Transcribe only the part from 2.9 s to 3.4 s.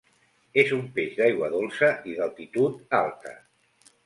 alta.